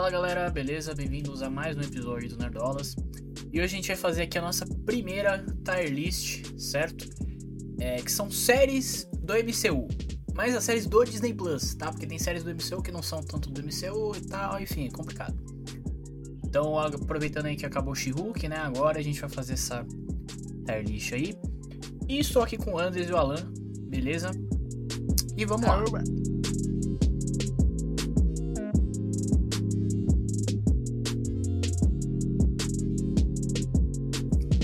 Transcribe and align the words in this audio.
Fala 0.00 0.10
galera, 0.10 0.48
beleza? 0.48 0.94
Bem-vindos 0.94 1.42
a 1.42 1.50
mais 1.50 1.76
um 1.76 1.82
episódio 1.82 2.30
do 2.30 2.38
Nerdolas. 2.38 2.96
E 3.52 3.60
hoje 3.60 3.74
a 3.74 3.76
gente 3.76 3.88
vai 3.88 3.96
fazer 3.98 4.22
aqui 4.22 4.38
a 4.38 4.40
nossa 4.40 4.64
primeira 4.86 5.44
tier 5.62 5.92
list, 5.92 6.58
certo? 6.58 7.06
É, 7.78 7.96
que 7.96 8.10
são 8.10 8.30
séries 8.30 9.06
do 9.22 9.34
MCU, 9.34 9.88
mas 10.34 10.56
as 10.56 10.64
séries 10.64 10.86
do 10.86 11.04
Disney 11.04 11.34
Plus, 11.34 11.74
tá? 11.74 11.90
Porque 11.90 12.06
tem 12.06 12.18
séries 12.18 12.42
do 12.42 12.50
MCU 12.50 12.82
que 12.82 12.90
não 12.90 13.02
são 13.02 13.22
tanto 13.22 13.50
do 13.50 13.62
MCU 13.62 14.16
e 14.16 14.26
tal, 14.26 14.58
enfim, 14.58 14.86
é 14.86 14.90
complicado. 14.90 15.38
Então, 16.46 16.78
aproveitando 16.78 17.44
aí 17.44 17.56
que 17.56 17.66
acabou 17.66 17.92
o 17.92 17.94
She-Hulk, 17.94 18.48
né? 18.48 18.56
Agora 18.56 19.00
a 19.00 19.02
gente 19.02 19.20
vai 19.20 19.28
fazer 19.28 19.52
essa 19.52 19.86
tier 20.64 20.82
list 20.82 21.12
aí. 21.12 21.34
E 22.08 22.20
estou 22.20 22.40
aqui 22.40 22.56
com 22.56 22.72
o 22.72 22.78
Andres 22.78 23.06
e 23.06 23.12
o 23.12 23.18
Alan, 23.18 23.52
beleza? 23.86 24.30
E 25.36 25.44
vamos 25.44 25.66
lá. 25.66 25.84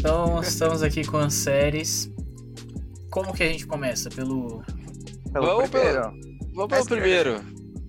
Então, 0.09 0.41
estamos 0.41 0.85
aqui 0.85 1.05
com 1.05 1.17
as 1.17 1.35
séries. 1.35 2.09
Como 3.11 3.35
que 3.35 3.43
a 3.43 3.49
gente 3.49 3.67
começa? 3.67 4.09
Pelo, 4.09 4.63
Pelo 5.33 5.47
Vamos 5.47 5.69
primeiro. 5.69 6.03
Vamos 6.55 6.69
pelo 6.69 6.87
primeiro. 6.87 7.41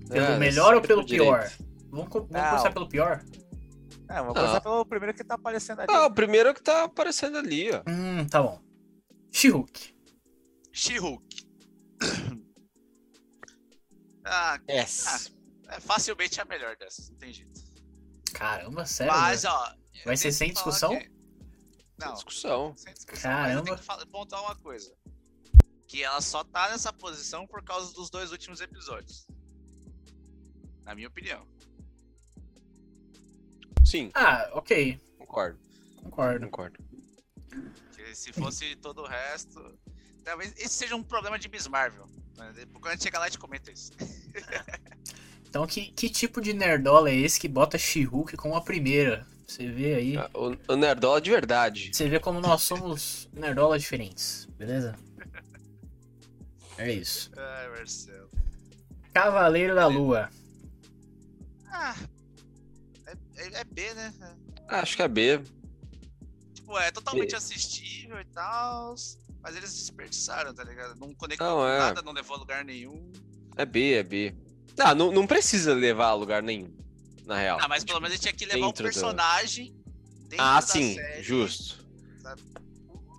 pelo 0.10 0.26
É, 0.26 0.40
melhor 0.40 0.74
ou 0.74 0.82
pelo 0.82 1.06
direito. 1.06 1.26
pior? 1.30 1.52
Vamos, 1.92 2.08
vamos 2.12 2.32
Não. 2.32 2.50
começar 2.50 2.72
pelo 2.74 2.90
pior? 2.90 3.24
É, 4.10 4.16
vamos 4.16 4.32
Ah. 4.32 4.34
começar 4.40 4.62
pelo 4.62 4.84
primeiro 4.88 5.14
que 5.16 5.24
tá 5.24 5.36
aparecendo 5.36 5.80
ali. 5.82 5.88
Ah, 5.94 6.08
o 6.08 6.12
primeiro 6.12 6.56
que 6.56 6.64
tá 6.64 6.86
aparecendo 6.86 7.38
ali, 7.38 7.70
ó. 7.72 7.84
Hum, 7.88 8.26
tá 8.28 8.42
bom. 8.42 8.60
She-Hulk. 9.32 9.96
She-Hulk. 10.74 11.46
ah, 14.26 14.58
Yes. 14.68 15.32
é 15.70 15.80
facilmente 15.80 16.42
a 16.42 16.46
melhor 16.46 16.76
dessas, 16.78 17.12
não 17.12 17.18
tem 17.20 17.32
jeito. 17.32 17.62
Caramba, 18.34 18.88
sério? 18.88 19.14
Mas, 19.14 19.44
né? 19.44 19.50
ó. 19.52 19.70
Vai 20.04 20.18
ser 20.18 20.32
sem 20.32 20.52
discussão? 20.52 20.98
que- 20.98 21.16
Sem 22.00 22.08
Não, 22.08 22.14
discussão. 22.14 22.74
sem 22.78 22.94
discussão. 22.94 23.32
Mas 23.32 23.54
eu 23.56 23.64
Caramba. 23.64 23.78
tenho 23.84 24.00
que 24.00 24.06
pontuar 24.12 24.44
uma 24.44 24.56
coisa. 24.56 24.94
Que 25.88 26.04
ela 26.04 26.22
só 26.22 26.44
tá 26.44 26.70
nessa 26.70 26.92
posição 26.94 27.48
por 27.48 27.64
causa 27.64 27.94
dos 27.94 28.10
dois 28.10 28.32
últimos 28.32 28.62
episódios. 28.62 29.26
Na 30.84 30.94
minha 30.94 31.08
opinião. 31.08 31.46
Sim, 33.86 34.12
Ah, 34.14 34.50
ok. 34.54 35.00
concordo. 35.18 35.58
Concordo. 36.04 36.46
Concordo. 36.46 36.80
Que 37.96 38.14
se 38.16 38.32
fosse 38.34 38.76
todo 38.76 39.02
o 39.02 39.08
resto. 39.08 39.78
Talvez 40.24 40.54
esse 40.58 40.70
seja 40.76 40.96
um 40.96 41.04
problema 41.04 41.40
de 41.40 41.48
Miss 41.50 41.68
Marvel. 41.68 42.06
Quando 42.36 42.88
a 42.88 42.92
gente 42.92 43.04
chegar 43.04 43.20
lá, 43.20 43.26
a 43.26 43.30
gente 43.30 43.40
comenta 43.40 43.72
isso. 43.72 43.92
Então, 45.50 45.66
que, 45.66 45.92
que 45.94 46.10
tipo 46.10 46.42
de 46.42 46.54
nerdola 46.54 47.10
é 47.10 47.16
esse 47.16 47.40
que 47.40 47.48
bota 47.48 47.78
She-Hulk 47.78 48.36
como 48.38 48.56
a 48.56 48.62
primeira? 48.62 49.26
Você 49.48 49.68
vê 49.72 49.96
aí. 49.96 50.18
Ah, 50.18 50.30
O, 50.34 50.74
o 50.74 50.76
Nerdola 50.76 51.22
de 51.22 51.30
verdade. 51.30 51.92
Você 51.94 52.10
vê 52.10 52.20
como 52.20 52.42
nós 52.42 52.62
somos 52.64 53.30
nerdolas 53.34 53.82
diferentes, 53.82 54.46
beleza? 54.58 54.96
É 56.78 56.92
isso. 56.92 57.32
Ai, 57.36 57.70
Marcelo. 57.70 58.30
Cavaleiro 59.14 59.74
da 59.74 59.88
Lua. 59.88 60.30
Ah. 61.72 61.96
É, 63.06 63.12
é- 63.48 63.62
é 63.62 63.64
B, 63.64 63.94
né? 63.94 64.14
Ah, 64.68 64.82
Acho 64.82 64.96
que 64.96 65.02
é 65.02 65.08
B. 65.08 65.42
Tipo, 66.54 66.78
é 66.78 66.92
totalmente 66.92 67.32
E- 67.32 67.36
assistível 67.36 68.20
e 68.20 68.26
tal. 68.26 68.94
Mas 69.42 69.56
eles 69.56 69.74
desperdiçaram, 69.74 70.54
tá 70.54 70.64
ligado? 70.64 71.00
Não 71.00 71.14
conectou 71.16 71.48
Não, 71.48 71.56
com 71.58 71.68
é. 71.68 71.78
nada, 71.80 72.02
não 72.02 72.12
levou 72.12 72.36
a 72.36 72.40
lugar 72.40 72.66
nenhum. 72.66 73.12
É 73.56 73.66
B, 73.66 73.94
é 73.94 74.04
B. 74.04 74.36
Ah, 74.78 74.94
não, 74.94 75.12
não 75.12 75.26
precisa 75.26 75.74
levar 75.74 76.08
a 76.08 76.14
lugar 76.14 76.44
nenhum, 76.44 76.72
na 77.28 77.38
real. 77.38 77.60
Ah, 77.62 77.68
mas 77.68 77.84
pelo 77.84 78.00
menos 78.00 78.16
ele 78.16 78.22
tinha 78.22 78.34
que 78.34 78.46
levar 78.46 78.68
o 78.68 78.72
do- 78.72 78.84
personagem 78.84 79.76
dentro 80.30 80.46
Ah, 80.46 80.56
da 80.56 80.62
sim, 80.62 80.96
série. 80.96 81.22
justo. 81.24 81.86
sabe? 82.22 82.42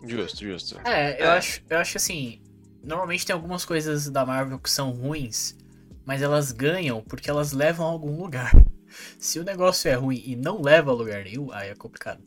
Justo, 0.07 0.39
justo. 0.45 0.81
É, 0.87 1.21
eu, 1.23 1.27
É. 1.27 1.37
Acho, 1.39 1.61
eu 1.69 1.79
acho 1.79 1.97
assim. 1.97 2.43
Normalmente 2.83 3.27
tem 3.27 3.35
algumas 3.35 3.65
coisas 3.65 4.09
da 4.09 4.25
Marvel 4.25 4.59
que 4.59 4.71
são 4.71 4.91
ruins, 4.93 5.57
mas 6.07 6.23
elas 6.23 6.53
ganham 6.53 7.03
porque 7.03 7.29
elas 7.29 7.53
levam 7.53 7.87
a 7.87 7.91
algum 7.91 8.17
lugar. 8.21 8.53
Se 9.19 9.39
o 9.39 9.45
negócio 9.45 9.89
é 9.91 9.95
ruim 9.95 10.23
e 10.25 10.37
não 10.37 10.63
leva 10.63 10.91
a 10.91 10.95
lugar 10.95 11.25
nenhum, 11.25 11.53
aí 11.53 11.69
é 11.69 11.75
complicado. 11.75 12.23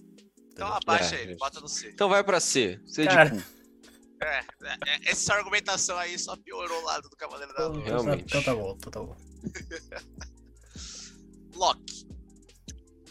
Então 0.52 0.68
abaixa 0.68 1.16
É, 1.16 1.22
ele, 1.24 1.36
bota 1.38 1.60
no 1.60 1.68
C. 1.68 1.90
Então 1.90 2.10
vai 2.10 2.24
pra 2.24 2.40
C. 2.40 2.80
C 2.86 3.06
Cara. 3.06 3.30
de 3.30 3.42
cu. 3.42 3.50
É, 4.22 4.38
é, 4.38 4.44
é, 4.86 5.12
essa 5.12 5.34
argumentação 5.34 5.98
aí 5.98 6.20
só 6.20 6.36
piorou 6.38 6.80
o 6.82 6.86
lado 6.86 7.10
do 7.10 7.16
Cavaleiro 7.16 7.52
da 7.54 7.62
Então, 7.64 7.74
Lua. 7.74 7.84
Realmente. 7.86 8.24
então 8.26 8.44
tá 8.44 8.54
bom, 8.54 8.76
então 8.78 8.92
tá 8.92 9.00
bom. 9.00 9.18
Loki. 11.62 12.08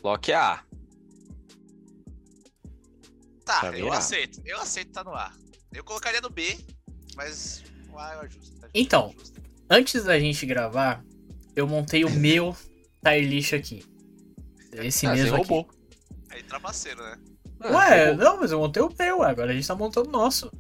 Loki 0.03 0.33
é 0.33 0.37
A. 0.37 0.63
Tá, 3.45 3.61
Tá 3.61 3.79
eu 3.79 3.93
A. 3.93 3.99
aceito. 3.99 4.41
Eu 4.45 4.61
aceito 4.61 4.91
tá 4.93 5.05
no 5.05 5.15
A. 5.15 5.33
Eu 5.73 5.85
colocaria 5.85 6.21
no 6.21 6.29
B, 6.31 6.59
mas 7.17 7.63
o 7.93 7.99
A 7.99 8.15
eu 8.15 8.21
ajusto. 8.23 8.61
tá? 8.61 8.69
Então. 8.75 9.15
Antes 9.73 10.03
da 10.03 10.19
gente 10.19 10.45
gravar, 10.47 11.05
eu 11.55 11.65
montei 11.65 12.05
o 12.05 12.11
meu 12.11 12.57
tier 13.05 13.25
list 13.25 13.53
aqui. 13.53 13.85
Esse 14.73 15.07
Ah, 15.07 15.13
mesmo 15.15 15.37
aqui. 15.37 15.49
roubou. 15.49 15.73
Aí 16.29 16.43
trapaceiro, 16.43 17.01
né? 17.01 17.17
Ah, 17.61 17.71
Ué, 17.77 18.07
roubou. 18.09 18.25
não, 18.25 18.37
mas 18.41 18.51
eu 18.51 18.59
montei 18.59 18.83
o 18.83 18.93
meu, 18.99 19.23
agora 19.23 19.53
a 19.53 19.55
gente 19.55 19.69
tá 19.69 19.77
montando 19.77 20.09
o 20.09 20.13
nosso. 20.13 20.51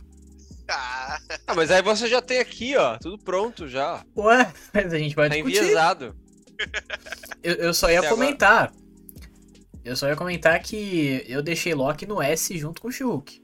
Ah, 0.68 1.18
Ah, 1.48 1.54
mas 1.56 1.72
aí 1.72 1.82
você 1.82 2.06
já 2.06 2.22
tem 2.22 2.38
aqui, 2.38 2.76
ó. 2.76 2.96
Tudo 2.98 3.18
pronto 3.18 3.66
já. 3.66 4.04
Ué, 4.16 4.52
mas 4.72 4.92
a 4.92 4.98
gente 4.98 5.16
vai 5.16 5.28
Tá 5.28 5.34
discutir. 5.34 5.58
enviesado. 5.58 6.16
Eu, 7.42 7.54
eu 7.54 7.74
só 7.74 7.90
ia 7.90 7.98
Até 7.98 8.08
agora. 8.08 8.22
comentar. 8.22 8.72
Eu 9.84 9.96
só 9.96 10.08
ia 10.08 10.16
comentar 10.16 10.60
que 10.62 11.24
eu 11.26 11.42
deixei 11.42 11.72
Loki 11.74 12.06
no 12.06 12.20
S 12.20 12.56
junto 12.58 12.82
com 12.82 12.88
o 12.88 12.92
Shulk. 12.92 13.42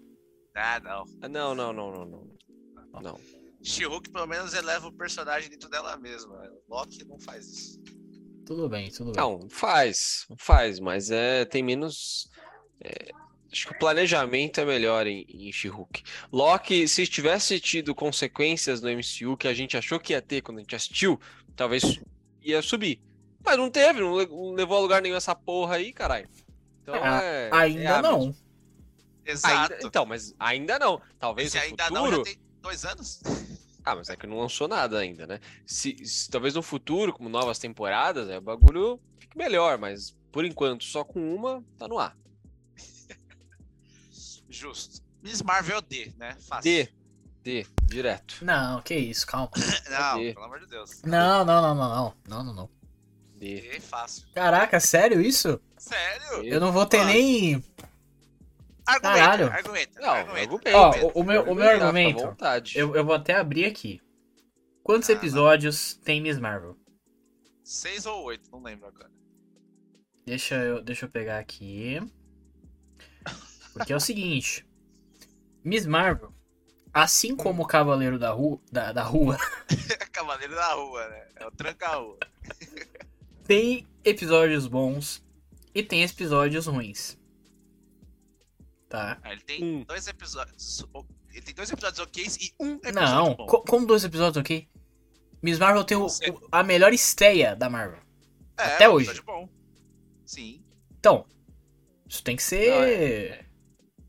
ah, 0.55 0.79
não. 0.81 1.05
Ah, 1.23 1.29
não, 1.29 1.55
não, 1.55 1.73
não, 1.73 1.95
não, 1.95 2.07
não. 2.07 3.01
Não. 3.03 3.21
She-Hulk 3.63 4.11
pelo 4.11 4.27
menos 4.27 4.55
eleva 4.55 4.87
o 4.87 4.93
personagem 4.93 5.51
dentro 5.51 5.69
dela 5.69 5.97
mesma. 5.97 6.41
Loki 6.69 7.05
não 7.05 7.19
faz 7.19 7.47
isso. 7.49 7.81
Tudo 8.45 8.69
bem, 8.69 8.91
tudo 8.91 9.13
bem. 9.13 9.15
Não, 9.17 9.49
faz, 9.51 10.27
faz, 10.39 10.79
mas 10.79 11.11
é, 11.11 11.45
tem 11.45 11.63
menos. 11.63 12.31
é, 12.81 13.11
acho 13.53 13.67
que 13.67 13.75
o 13.75 13.79
planejamento 13.79 14.61
é 14.61 14.65
melhor 14.65 15.07
em, 15.07 15.27
em 15.29 15.51
She-Hulk. 15.53 16.03
Loki, 16.33 16.87
se 16.87 17.07
tivesse 17.07 17.59
tido 17.59 17.95
consequências 17.95 18.81
no 18.81 18.89
MCU 18.89 19.37
que 19.37 19.49
a 19.49 19.55
gente 19.55 19.77
achou 19.77 19.99
que 19.99 20.13
ia 20.13 20.23
ter 20.23 20.43
quando 20.43 20.59
a 20.59 20.61
gente 20.61 20.77
assistiu, 20.77 21.19
talvez 21.57 22.01
ia 22.51 22.63
subir. 22.63 23.01
Mas 23.45 23.57
não 23.57 23.71
teve, 23.71 24.01
não 24.01 24.15
le- 24.15 24.27
não 24.27 24.53
levou 24.53 24.79
a 24.79 24.81
lugar 24.81 25.03
nenhum 25.03 25.17
essa 25.17 25.35
porra 25.35 25.77
aí, 25.77 25.93
caralho. 25.93 26.29
Então 26.83 26.95
é. 26.95 27.51
Ainda 27.53 27.99
é 27.99 28.03
não. 28.03 28.35
Exato. 29.25 29.73
Ainda- 29.75 29.87
então, 29.87 30.07
mas 30.07 30.35
ainda 30.39 30.79
não. 30.79 31.01
Talvez 31.19 31.49
Esse 31.49 31.59
no 31.59 31.63
ainda 31.71 31.85
futuro. 31.85 32.11
não 32.11 32.17
já 32.19 32.23
tem 32.25 32.39
dois 32.61 32.85
anos? 32.85 33.21
Ah, 33.85 33.95
mas 33.95 34.09
é 34.09 34.17
que 34.17 34.27
não 34.27 34.39
lançou 34.41 34.67
nada 34.67 34.99
ainda, 34.99 35.27
né? 35.27 35.41
Se, 35.65 35.97
se- 36.05 36.29
talvez 36.31 36.55
no 36.55 36.63
futuro, 36.63 37.13
como 37.13 37.29
novas 37.29 37.59
temporadas, 37.59 38.29
é, 38.29 38.39
o 38.39 38.41
bagulho 38.41 39.01
fique 39.19 39.37
melhor, 39.39 39.79
mas 39.79 40.17
por 40.33 40.45
enquanto, 40.45 40.85
só 40.85 41.05
com 41.05 41.35
uma, 41.35 41.65
tá 41.79 41.87
no 41.87 41.99
ar. 41.99 42.17
Justo. 44.49 45.01
Miss 45.23 45.43
Marvel 45.43 45.81
D, 45.83 46.13
né? 46.17 46.37
Fácil. 46.41 46.63
D. 46.85 46.89
D, 47.47 47.65
direto. 47.85 48.45
Não, 48.45 48.83
que 48.83 48.97
isso, 48.97 49.25
calma. 49.25 49.49
Não, 49.89 50.19
D. 50.19 50.35
pelo 50.35 50.47
amor 50.47 50.59
de 50.59 50.67
Deus. 50.67 51.01
Não, 51.05 51.45
não, 51.45 51.63
não, 51.63 51.75
não, 51.77 51.89
não. 51.89 52.15
Não, 52.29 52.43
não, 52.45 52.53
não. 52.53 52.71
D. 53.37 53.61
D, 53.61 53.79
fácil. 53.81 54.27
Caraca, 54.35 54.81
sério 54.81 55.21
isso? 55.21 55.61
Sério? 55.79 56.43
Eu 56.43 56.59
não 56.59 56.73
vou 56.73 56.85
ter 56.85 56.99
Mano. 56.99 57.11
nem. 57.11 57.65
Argumenta, 58.85 59.01
Caralho. 59.21 59.47
argumenta. 59.53 60.01
Não, 60.01 60.09
argumenta. 60.11 60.43
argumenta. 60.43 60.77
Ó, 60.77 61.07
o, 61.07 61.21
o 61.21 61.25
meu, 61.25 61.43
o 61.45 61.55
meu 61.55 61.69
argumento. 61.69 62.19
vontade. 62.25 62.77
Eu, 62.77 62.97
eu 62.97 63.05
vou 63.05 63.15
até 63.15 63.35
abrir 63.37 63.65
aqui. 63.67 64.01
Quantos 64.83 65.09
Ah, 65.09 65.13
episódios 65.13 65.95
tem 66.05 66.21
Miss 66.21 66.41
Marvel? 66.41 66.77
Seis 67.63 68.07
ou 68.07 68.25
oito, 68.25 68.51
não 68.51 68.61
lembro 68.61 68.89
agora. 68.89 69.11
Deixa 70.25 70.57
eu, 70.57 70.83
deixa 70.83 71.07
eu 71.07 71.11
pegar 71.11 71.39
aqui. 71.39 72.01
Porque 73.73 73.93
é 73.93 73.97
o 73.97 74.01
seguinte. 74.01 74.67
Miss 75.63 75.87
Marvel, 75.87 76.33
assim 77.03 77.37
como 77.37 77.63
o 77.63 77.67
Cavaleiro 77.67 78.19
da, 78.19 78.31
Rua, 78.31 78.59
da, 78.73 78.93
da 78.93 79.03
Rua, 79.03 79.37
Cavaleiro 80.13 80.55
da 80.55 80.73
Rua, 80.75 81.09
né? 81.09 81.29
É 81.37 81.47
o 81.47 81.51
tranca-rua. 81.51 82.19
tem 83.47 83.87
episódios 84.05 84.67
bons 84.67 85.23
e 85.75 85.83
tem 85.83 86.03
episódios 86.03 86.67
ruins. 86.67 87.19
Tá? 88.89 89.19
Ah, 89.23 89.33
Ele 89.33 89.41
tem 89.43 89.63
Hum. 89.65 89.85
dois 89.87 90.07
episódios. 90.07 90.85
Ele 91.33 91.43
tem 91.43 91.55
dois 91.55 91.71
episódios 91.71 91.99
ok 92.01 92.25
e 92.41 92.53
um 92.59 92.75
episódio 92.77 93.01
Não, 93.01 93.35
bom. 93.35 93.47
co- 93.47 93.63
como 93.63 93.87
dois 93.87 94.05
episódios, 94.05 94.37
ok? 94.39 94.69
Miss 95.43 95.59
Marvel 95.59 95.85
tem 95.85 95.97
o- 95.97 96.07
o- 96.07 96.49
a 96.51 96.63
melhor 96.63 96.93
estreia 96.95 97.55
da 97.55 97.69
Marvel. 97.69 98.01
É, 98.59 98.63
até 98.63 98.89
um 98.89 98.93
hoje. 98.93 99.11
episódio 99.11 99.25
bom. 99.25 99.49
Sim. 100.25 100.65
Então, 100.99 101.27
isso 102.09 102.23
tem 102.25 102.37
que 102.37 102.43
ser. 102.43 103.47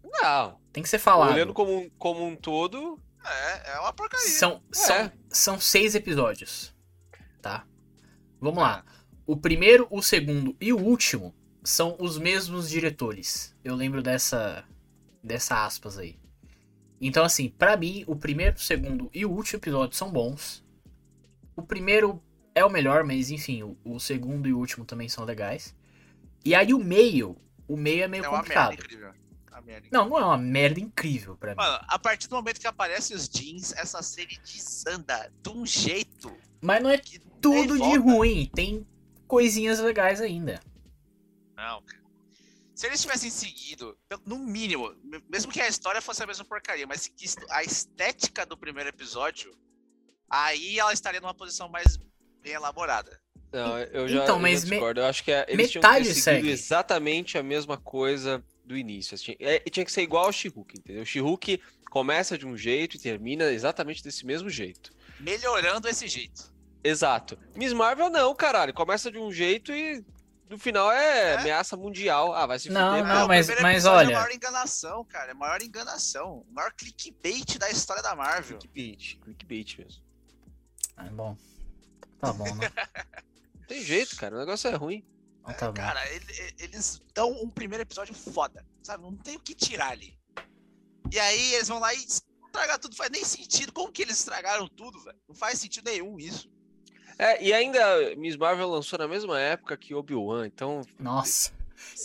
Não, 0.04 0.58
Tem 0.78 0.84
que 0.84 0.90
ser 0.90 1.00
falado. 1.00 1.34
olhando 1.34 1.56
como 1.56 1.76
um, 1.76 1.90
como 1.98 2.24
um 2.24 2.36
todo, 2.36 3.00
É, 3.26 3.72
é 3.72 3.80
uma 3.80 3.92
porcaria. 3.92 4.28
São, 4.30 4.62
são, 4.72 4.96
É. 4.96 5.12
são 5.28 5.60
seis 5.60 5.96
episódios. 5.96 6.72
Tá? 7.42 7.66
Vamos 8.40 8.62
lá. 8.62 8.86
o 9.26 9.36
primeiro, 9.36 9.88
o 9.90 10.04
segundo 10.04 10.56
e 10.62 10.72
o 10.72 10.78
último 10.78 11.34
são 11.64 11.98
os 12.00 12.20
mesmos 12.20 12.70
diretores. 12.70 13.56
Eu 13.64 13.74
lembro 13.76 14.04
dessa 14.04 14.64
dessa 15.24 15.66
aspas 15.66 15.98
aí. 15.98 16.20
Então 17.02 17.26
assim, 17.26 17.50
pra 17.50 17.76
mim, 17.76 18.04
o 18.06 18.16
primeiro, 18.16 18.56
o 18.56 18.60
segundo 18.60 19.10
e 19.12 19.26
o 19.26 19.32
último 19.32 19.58
episódio 19.58 19.98
são 19.98 20.12
bons. 20.12 20.64
O 21.56 21.64
primeiro 21.64 22.22
é 22.54 22.64
o 22.64 22.70
melhor, 22.70 23.04
mas 23.04 23.32
enfim, 23.32 23.64
o, 23.64 23.76
o 23.84 24.00
segundo 24.00 24.48
e 24.48 24.54
o 24.54 24.60
último 24.60 24.86
também 24.86 25.10
são 25.10 25.26
legais. 25.26 25.76
E 26.46 26.54
aí 26.54 26.72
o 26.72 26.78
meio, 26.80 27.36
o 27.68 27.76
meio 27.76 28.04
é 28.04 28.08
meio 28.08 28.26
É 28.26 28.30
complicado. 28.30 28.78
merda 28.78 29.27
Não, 29.92 30.10
não 30.10 30.18
é 30.20 30.24
uma 30.26 30.38
merda 30.38 30.80
incrível 30.80 31.36
pra 31.38 31.52
mim. 31.52 31.58
Mano, 31.58 31.80
a 31.88 31.98
partir 32.00 32.28
do 32.28 32.36
momento 32.36 32.60
que 32.60 32.68
aparecem 32.68 33.16
os 33.16 33.28
jeans, 33.28 33.74
essa 33.74 34.02
série 34.04 34.38
desanda 34.40 35.32
de 35.42 35.50
um 35.50 35.66
jeito 35.66 36.36
Mas 36.62 36.82
não 36.82 36.90
é 36.90 36.98
tudo 37.42 37.74
de 37.74 37.80
volta. 37.80 38.00
ruim, 38.00 38.50
tem 38.54 38.86
coisinhas 39.28 39.80
legais 39.80 40.22
ainda. 40.22 40.60
Não, 41.56 41.82
cara. 41.82 41.98
Se 42.76 42.86
eles 42.86 43.02
tivessem 43.02 43.32
seguido, 43.32 43.98
no 44.26 44.38
mínimo, 44.38 44.94
me- 45.04 45.24
mesmo 45.28 45.52
que 45.52 45.60
a 45.60 45.68
história 45.68 46.00
fosse 46.02 46.22
a 46.22 46.28
mesma 46.28 46.46
porcaria, 46.46 46.86
mas 46.86 47.02
se 47.02 47.12
quis- 47.12 47.36
a 47.50 47.64
estética 47.64 48.46
do 48.46 48.56
primeiro 48.56 48.90
episódio, 48.90 49.52
aí 50.30 50.78
ela 50.78 50.94
estaria 50.94 51.20
numa 51.20 51.34
posição 51.34 51.68
mais 51.68 51.98
bem 52.44 52.54
elaborada. 52.54 53.20
Não, 53.52 53.80
eu 53.80 54.08
já, 54.08 54.24
Então, 54.24 54.36
eu 54.36 54.42
mas 54.42 54.60
já 54.62 54.66
me- 54.66 54.72
discordo. 54.72 55.00
Eu 55.00 55.06
acho 55.08 55.24
que 55.24 55.32
é- 55.32 55.46
eles 55.48 55.72
tinham 55.72 55.82
seguido 55.84 56.14
segue. 56.22 56.50
exatamente 56.52 57.38
a 57.38 57.42
mesma 57.44 57.78
coisa 57.78 58.44
do 58.68 58.78
início. 58.78 59.16
Assim, 59.16 59.36
é, 59.40 59.60
tinha 59.60 59.86
que 59.86 59.92
ser 59.92 60.02
igual 60.04 60.26
ao 60.26 60.32
She-Hulk, 60.32 60.78
entendeu? 60.78 61.04
O 61.04 61.06
She-Hulk 61.06 61.62
começa 61.90 62.38
de 62.38 62.46
um 62.46 62.56
jeito 62.58 62.98
e 62.98 63.00
termina 63.00 63.46
exatamente 63.52 64.04
desse 64.04 64.26
mesmo 64.26 64.50
jeito. 64.50 64.92
Melhorando 65.20 65.88
esse 65.88 66.08
jeito. 66.08 66.54
Exato. 66.84 67.38
Miss 67.56 67.74
Marvel 67.74 68.10
não, 68.10 68.36
caralho. 68.36 68.74
Começa 68.74 69.10
de 69.12 69.18
um 69.18 69.32
jeito 69.32 69.72
e 69.74 70.04
no 70.50 70.58
final 70.58 70.92
é, 70.92 71.34
É? 71.34 71.38
ameaça 71.38 71.76
mundial. 71.76 72.34
Ah, 72.34 72.46
vai 72.46 72.60
se 72.60 72.70
Não, 72.70 72.98
fuder. 72.98 73.06
não, 73.08 73.20
pô. 73.22 73.26
o 73.26 73.28
mas- 73.30 73.48
mas 73.48 73.58
episódio 73.60 73.98
olha- 74.10 74.12
É 74.12 74.16
a 74.16 74.20
maior 74.22 74.32
enganação, 74.36 75.06
cara. 75.06 75.30
É 75.30 75.32
a 75.32 75.36
maior 75.36 75.62
enganação. 75.62 76.46
O 76.50 76.54
maior 76.54 76.72
clickbait 76.74 77.58
da 77.58 77.70
história 77.72 78.04
da 78.04 78.16
Marvel. 78.16 78.60
Clickbait, 78.60 79.18
clickbait 79.22 79.78
mesmo. 79.80 80.04
Ah, 80.96 81.04
bom. 81.06 81.38
Tá 82.20 82.34
bom, 82.34 82.54
né? 82.56 82.70
Não 83.60 83.66
tem 83.68 83.82
jeito, 83.82 84.16
cara. 84.16 84.36
O 84.36 84.40
negócio 84.40 84.70
é 84.70 84.74
ruim. 84.76 85.04
Então 85.50 85.56
tá 85.56 85.68
bom. 85.68 85.74
Cara, 85.74 86.10
ele- 86.14 86.54
eles 86.60 87.02
dão 87.14 87.32
um 87.32 87.50
primeiro 87.50 87.82
episódio 87.84 88.14
foda, 88.14 88.66
sabe? 88.84 89.04
Não 89.04 89.16
tem 89.16 89.36
o 89.38 89.40
que 89.40 89.54
tirar 89.56 89.92
ali. 89.92 90.18
E 91.12 91.20
aí 91.20 91.54
eles 91.56 91.68
vão 91.68 91.80
lá 91.80 91.94
e 91.94 91.98
estragar 91.98 92.78
tudo. 92.80 92.96
Faz 92.96 93.10
nem 93.10 93.24
sentido. 93.24 93.72
Como 93.72 93.92
que 93.92 94.02
eles 94.02 94.18
estragaram 94.20 94.68
tudo, 94.68 95.00
velho? 95.00 95.18
Não 95.28 95.36
faz 95.36 95.60
sentido 95.60 95.86
nenhum 95.90 96.20
isso. 96.20 96.50
É, 97.20 97.42
e 97.44 97.52
ainda 97.54 98.16
Miss 98.16 98.36
Marvel 98.36 98.70
lançou 98.70 99.00
na 99.00 99.08
mesma 99.08 99.40
época 99.40 99.76
que 99.76 99.96
Obi-Wan, 99.96 100.46
então 100.46 100.82
Nossa, 101.00 101.52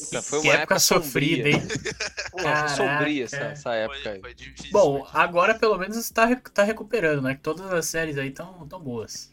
puta, 0.00 0.22
foi 0.22 0.40
que 0.40 0.48
uma 0.48 0.54
época, 0.54 0.78
sofrida, 0.78 1.50
hein? 1.50 1.60
Pô, 2.32 2.38
foi 2.38 2.68
sombria 2.74 3.24
essa, 3.24 3.36
essa 3.36 3.74
época 3.74 4.00
Foi, 4.02 4.12
aí. 4.12 4.20
foi 4.20 4.34
difícil. 4.34 4.70
Bom, 4.72 5.04
foi 5.04 5.20
agora 5.20 5.58
pelo 5.58 5.76
menos 5.76 6.08
tá, 6.10 6.24
re- 6.24 6.36
tá 6.36 6.62
recuperando, 6.62 7.20
né? 7.22 7.34
Que 7.34 7.42
todas 7.42 7.70
as 7.70 7.84
séries 7.86 8.16
aí 8.16 8.28
estão 8.28 8.66
tão 8.66 8.80
boas. 8.80 9.30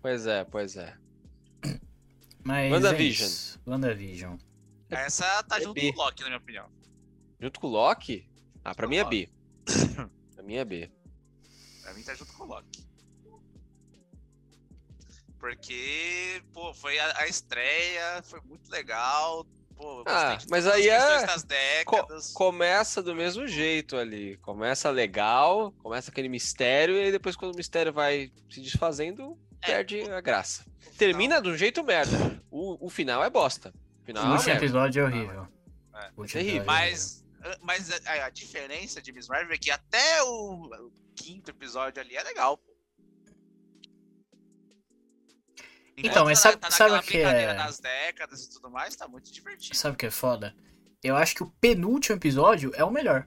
Pois 0.00 0.26
é, 0.28 0.44
pois 0.44 0.76
é. 0.76 0.94
Mas 2.46 2.72
WandaVision. 2.72 3.26
É 3.28 3.30
isso. 3.32 3.60
WandaVision. 3.66 4.36
difícil. 4.36 4.46
Essa 4.90 5.42
tá 5.42 5.58
É 5.58 5.62
junto 5.62 5.74
B. 5.74 5.92
com 5.92 6.00
o 6.00 6.04
Loki, 6.04 6.22
na 6.22 6.28
minha 6.28 6.38
opinião. 6.38 6.68
Junto 7.40 7.60
com 7.60 7.66
o 7.66 7.70
Loki? 7.70 8.28
Ah, 8.64 8.74
pra 8.74 8.86
mim 8.86 8.96
é 8.96 9.02
o 9.04 9.08
B. 9.08 9.28
pra 10.34 10.42
mim 10.44 10.54
é 10.54 10.64
B. 10.64 10.90
Pra 11.82 11.92
mim 11.94 12.02
tá 12.02 12.14
junto 12.14 12.32
com 12.34 12.44
o 12.44 12.46
Loki. 12.46 12.86
Porque, 15.38 16.42
pô, 16.52 16.72
foi 16.74 16.98
a, 16.98 17.18
a 17.18 17.28
estreia, 17.28 18.22
foi 18.24 18.40
muito 18.44 18.70
legal. 18.70 19.46
Pô, 19.76 20.00
eu 20.00 20.04
Ah, 20.06 20.38
mas 20.50 20.66
aí 20.66 20.88
é- 20.88 21.26
décadas. 21.46 22.32
Começa 22.32 23.02
do 23.02 23.14
mesmo 23.14 23.46
jeito 23.46 23.96
ali. 23.96 24.38
Começa 24.38 24.88
legal, 24.90 25.72
começa 25.82 26.10
aquele 26.10 26.28
mistério, 26.28 26.96
e 26.96 27.12
depois 27.12 27.36
quando 27.36 27.52
o 27.52 27.56
mistério 27.56 27.92
vai 27.92 28.32
se 28.50 28.60
desfazendo, 28.60 29.38
É, 29.60 29.66
perde 29.66 30.00
a 30.10 30.20
graça. 30.20 30.64
Termina 30.96 31.40
de 31.42 31.48
um 31.50 31.56
jeito 31.56 31.84
merda. 31.84 32.35
O, 32.58 32.86
o 32.86 32.88
final 32.88 33.22
é 33.22 33.28
bosta. 33.28 33.70
O 34.02 34.04
final 34.06 34.34
O 34.34 34.48
é 34.50 34.54
episódio 34.54 35.02
é 35.02 35.04
horrível. 35.04 35.46
É. 35.94 36.06
Último 36.16 36.26
terrível. 36.28 36.62
é 36.62 36.64
Mas, 36.64 37.22
mas 37.60 37.90
a, 38.06 38.24
a 38.26 38.30
diferença 38.30 39.02
de 39.02 39.12
Miss 39.12 39.28
Marvel 39.28 39.52
é 39.54 39.58
que 39.58 39.70
até 39.70 40.22
o, 40.22 40.62
o 40.64 40.90
quinto 41.14 41.50
episódio 41.50 42.00
ali 42.00 42.16
é 42.16 42.22
legal. 42.22 42.56
pô. 42.56 42.74
Então, 45.98 46.24
mas 46.24 46.38
sabe- 46.38 46.56
tá 46.58 46.70
sabe 46.70 46.94
o 46.96 47.02
que 47.02 47.18
é- 47.18 47.54
das 47.54 47.78
décadas 47.78 48.44
e 48.44 48.50
tudo 48.50 48.70
mais, 48.70 48.96
tá 48.96 49.06
muito 49.06 49.30
divertido. 49.32 49.76
Sabe 49.76 49.94
o 49.94 49.98
que 49.98 50.06
é 50.06 50.10
foda? 50.10 50.54
Eu 51.02 51.14
acho 51.16 51.34
que 51.34 51.42
o 51.42 51.50
penúltimo 51.60 52.16
episódio 52.16 52.72
é 52.74 52.84
o 52.84 52.90
melhor. 52.90 53.26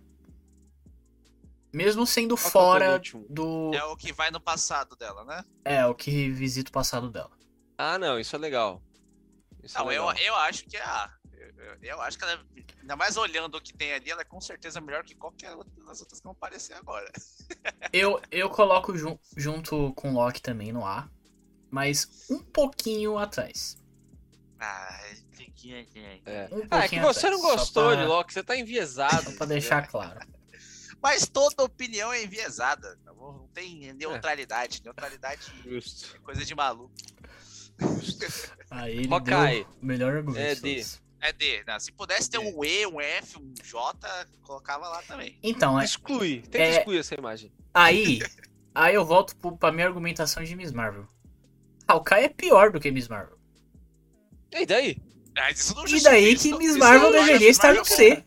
Mesmo 1.71 2.05
sendo 2.05 2.35
Qual 2.35 2.47
é 2.47 2.51
fora 2.51 2.85
penúltimo? 2.85 3.25
do. 3.29 3.71
É 3.75 3.83
o 3.85 3.95
que 3.95 4.11
vai 4.11 4.31
no 4.31 4.41
passado 4.41 4.95
dela, 4.95 5.23
né? 5.23 5.43
É, 5.63 5.85
o 5.85 5.93
que 5.93 6.29
visita 6.31 6.69
o 6.69 6.73
passado 6.73 7.11
dela. 7.11 7.31
Ah, 7.77 7.97
não, 7.99 8.19
isso 8.19 8.35
é 8.35 8.39
legal. 8.39 8.81
Isso 9.63 9.77
é 9.77 9.81
Não, 9.81 9.91
eu, 9.91 10.07
legal. 10.07 10.25
eu 10.25 10.35
acho 10.35 10.65
que 10.65 10.77
é 10.77 10.81
a. 10.81 11.11
Eu, 11.33 11.47
eu- 11.57 11.77
eu 11.81 12.01
acho 12.01 12.17
que 12.17 12.23
ela, 12.25 12.45
ainda 12.81 12.95
mais 12.95 13.15
olhando 13.17 13.56
o 13.56 13.61
que 13.61 13.73
tem 13.73 13.94
ali, 13.94 14.09
ela 14.11 14.21
é 14.21 14.25
com 14.25 14.41
certeza 14.41 14.79
melhor 14.81 15.03
que 15.03 15.15
qualquer 15.15 15.53
outra 15.56 15.71
das 15.85 16.00
outras 16.01 16.19
que 16.19 16.23
vão 16.23 16.33
aparecer 16.33 16.73
agora. 16.73 17.09
Eu, 17.94 18.21
eu 18.29 18.50
coloco 18.50 18.95
jun- 18.97 19.17
junto 19.35 19.94
com 19.94 20.11
o 20.11 20.13
Loki 20.13 20.41
também 20.41 20.71
no 20.71 20.85
A. 20.85 21.09
Mas 21.71 22.27
um 22.29 22.39
pouquinho 22.39 23.17
atrás. 23.17 23.77
Ah. 24.59 25.00
É. 26.25 26.50
Um 26.51 26.67
Ah, 26.69 26.83
é 26.85 26.88
que 26.89 27.00
você 27.00 27.29
não 27.29 27.38
atrás, 27.39 27.41
só 27.41 27.57
gostou 27.57 27.88
pra- 27.91 27.95
de 27.95 28.06
Loki, 28.07 28.33
você 28.33 28.44
tá 28.44 28.56
enviesado. 28.57 29.31
Só 29.31 29.38
pra 29.38 29.45
deixar 29.47 29.88
claro. 29.88 30.19
Mas 31.01 31.27
toda 31.27 31.63
opinião 31.63 32.11
é 32.11 32.23
enviesada. 32.23 33.00
tá 33.06 33.13
bom? 33.13 33.33
Não 33.33 33.47
tem 33.50 33.94
neutralidade. 33.94 34.81
Neutralidade 34.83 35.41
Justo. 35.63 36.15
é 36.15 36.19
coisa 36.19 36.44
de 36.44 36.53
maluco. 36.53 36.94
Aí 38.71 38.97
ele 38.99 39.13
Hawkeye. 39.13 39.63
deu 39.63 39.67
o 39.81 39.85
melhor 39.85 40.15
argumento. 40.15 40.39
É 40.39 40.55
D. 40.55 40.85
É 41.21 41.33
D. 41.33 41.63
Né? 41.65 41.79
Se 41.79 41.91
pudesse 41.91 42.29
ter 42.29 42.37
um 42.37 42.63
E, 42.63 42.85
um 42.87 43.01
F, 43.01 43.37
um 43.39 43.53
J, 43.63 44.25
colocava 44.43 44.87
lá 44.87 45.01
também. 45.03 45.37
Então, 45.43 45.79
é- 45.79 45.83
Exclui. 45.85 46.41
Tenta 46.43 46.57
É- 46.59 46.77
excluir 46.77 46.99
essa 46.99 47.15
imagem. 47.15 47.51
aí, 47.73 48.19
aí 48.73 48.95
eu 48.95 49.03
volto 49.05 49.35
pro, 49.37 49.57
pra 49.57 49.71
minha 49.71 49.87
argumentação 49.87 50.43
de 50.43 50.55
Miss 50.55 50.71
Marvel. 50.71 51.05
Hawkeye 51.87 52.25
é 52.25 52.29
pior 52.29 52.71
do 52.71 52.79
que 52.79 52.91
Miss 52.91 53.07
Marvel. 53.07 53.37
E 54.51 54.65
daí? 54.65 54.97
Não 55.75 55.85
E 55.87 56.01
daí 56.03 56.35
que 56.37 56.53
Miss 56.57 56.75
Marvel 56.77 57.11
não 57.11 57.25
deveria 57.25 57.49
estar 57.49 57.73
no 57.73 57.83
C. 57.85 58.23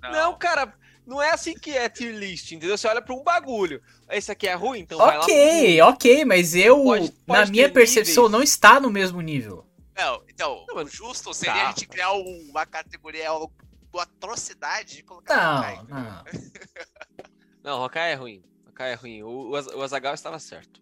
Não, 0.00 0.36
cara, 0.38 0.72
não 1.06 1.20
é 1.22 1.30
assim 1.32 1.54
que 1.54 1.70
é 1.76 1.88
tier 1.88 2.14
list, 2.14 2.52
entendeu? 2.52 2.76
Você 2.78 2.86
olha 2.88 3.02
pra 3.02 3.14
um 3.14 3.22
bagulho. 3.22 3.82
Esse 4.10 4.30
aqui 4.32 4.46
é 4.48 4.54
ruim, 4.54 4.80
então 4.80 4.98
vai 4.98 5.16
lá 5.18 5.24
Ok, 5.24 5.80
ok, 5.82 6.24
mas 6.24 6.54
eu, 6.54 6.82
Pode- 6.84 7.14
na 7.26 7.34
pode 7.36 7.50
minha 7.50 7.68
ter 7.68 7.72
percepção, 7.74 8.24
níveis. 8.24 8.32
não 8.32 8.42
está 8.42 8.80
no 8.80 8.90
mesmo 8.90 9.20
nível. 9.20 9.66
Não, 9.96 10.22
então, 10.28 10.64
Não, 10.68 10.76
o 10.82 10.88
justo 10.88 11.32
seria 11.34 11.54
Tá. 11.54 11.62
a 11.64 11.68
gente 11.70 11.86
criar 11.86 12.12
um- 12.12 12.46
uma 12.50 12.64
categoria, 12.66 13.32
uma 13.32 14.02
atrocidade 14.02 14.96
de 14.96 15.02
colocar 15.02 15.36
Não, 15.36 15.84
não. 15.84 16.24
Não, 17.62 17.82
Hawkeye 17.82 18.12
é 18.12 18.14
ruim. 18.14 18.42
Hawkeye 18.66 18.86
é 18.90 18.94
ruim. 18.94 19.22
O, 19.22 19.50
o, 19.50 19.56
Az- 19.56 19.66
o 19.68 19.82
Azagal 19.82 20.14
estava 20.14 20.38
certo. 20.38 20.80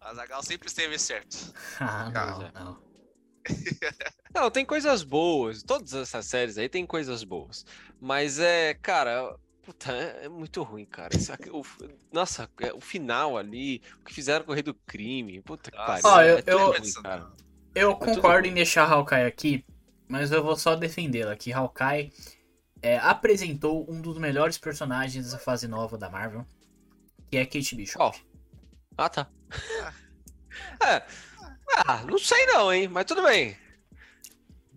A 0.00 0.14
Zagal 0.14 0.42
sempre 0.42 0.68
esteve 0.68 0.98
certo. 0.98 1.36
Ah, 1.78 2.08
não, 2.10 2.42
é. 2.46 2.52
não. 2.54 2.89
Não, 4.34 4.50
tem 4.50 4.64
coisas 4.64 5.02
boas. 5.02 5.62
Todas 5.62 5.92
essas 5.94 6.26
séries 6.26 6.56
aí 6.58 6.68
tem 6.68 6.86
coisas 6.86 7.24
boas. 7.24 7.64
Mas 8.00 8.38
é, 8.38 8.74
cara, 8.74 9.36
puta, 9.62 9.92
é, 9.92 10.24
é 10.26 10.28
muito 10.28 10.62
ruim, 10.62 10.84
cara. 10.84 11.16
Isso 11.16 11.32
aqui- 11.32 11.50
o- 11.50 11.64
nossa, 12.12 12.48
é, 12.60 12.72
o 12.72 12.80
final 12.80 13.36
ali, 13.36 13.82
o 14.00 14.04
que 14.04 14.14
fizeram 14.14 14.44
com 14.44 14.52
o 14.52 14.54
Rei 14.54 14.62
do 14.62 14.74
Crime, 14.74 15.40
puta 15.42 15.70
que 15.70 15.76
pariu. 15.76 16.02
Ó, 16.04 16.20
é 16.20 16.32
eu- 16.32 16.36
tudo 16.42 16.50
eu- 16.50 16.66
ruim, 16.72 16.92
cara. 17.02 17.32
Eu 17.74 17.94
tudo 17.94 18.14
concordo 18.14 18.48
em 18.48 18.54
deixar 18.54 18.84
Hawkeye 18.90 19.26
aqui, 19.26 19.64
mas 20.08 20.32
eu 20.32 20.42
vou 20.42 20.56
só 20.56 20.74
defendê-la, 20.74 21.36
que 21.36 21.52
Hawkeye 21.52 22.12
é, 22.82 22.98
apresentou 22.98 23.84
um 23.90 24.00
dos 24.00 24.16
melhores 24.18 24.56
personagens 24.58 25.32
da 25.32 25.38
fase 25.38 25.68
nova 25.68 25.98
da 25.98 26.08
Marvel, 26.08 26.46
que 27.30 27.36
é 27.36 27.44
Kate 27.44 27.74
Bishop. 27.76 27.96
Qual? 27.98 28.14
Ah, 28.96 29.08
tá. 29.08 29.28
É. 30.82 31.02
Ah, 31.86 32.02
não 32.04 32.18
sei 32.18 32.46
não, 32.46 32.72
hein? 32.72 32.88
Mas 32.88 33.04
tudo 33.04 33.22
bem. 33.22 33.56